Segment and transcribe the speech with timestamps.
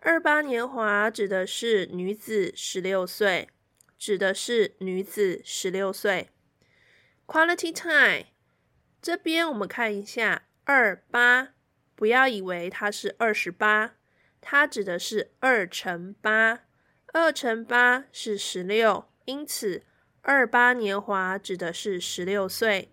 [0.00, 3.48] 二八年华指的是女子十六岁，
[3.98, 6.30] 指的是女子十六岁。
[7.26, 8.26] Quality time，
[9.02, 11.48] 这边我们看一下二八，
[11.96, 13.96] 不要以为它是二十八，
[14.40, 16.60] 它指的是二乘八。
[17.12, 19.82] 二乘八是十六，因此
[20.22, 22.92] 二八年华指的是十六岁。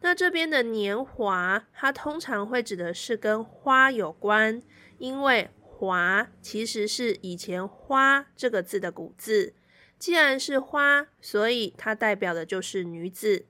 [0.00, 4.60] 那这边的年华，它通常会指的是跟花有关，
[4.98, 5.50] 因为
[5.80, 9.54] 华其实是以前花这个字的古字。
[9.98, 13.46] 既然是花，所以它代表的就是女子。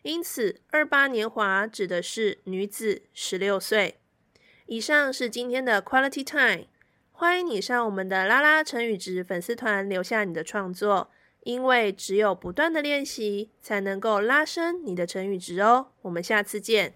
[0.00, 3.98] 因此，二八年华指的是女子十六岁。
[4.64, 6.68] 以上是今天的 Quality Time。
[7.12, 11.10] 欢迎你上我们的拉拉成语值粉丝团留下你的创作，
[11.42, 15.88] 因为只有不断的练习，才能够拉升你的成语值哦。
[16.00, 16.94] 我们下次见。